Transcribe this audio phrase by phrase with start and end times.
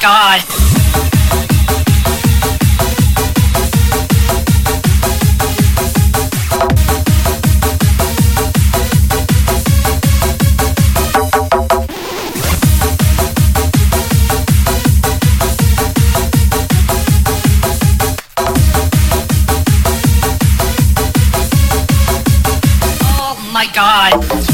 [0.00, 0.40] god.
[23.02, 24.49] Oh my god.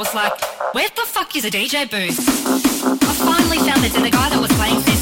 [0.00, 0.32] was like,
[0.72, 2.18] where the fuck is a DJ booth?
[3.04, 4.99] I finally found the guy that was playing this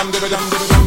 [0.00, 0.79] dum dum dum dum